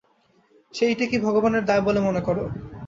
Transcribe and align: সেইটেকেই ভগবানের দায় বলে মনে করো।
সেইটেকেই 0.73 1.23
ভগবানের 1.23 1.63
দায় 1.65 1.83
বলে 1.87 1.99
মনে 1.99 2.21
করো। 2.21 2.43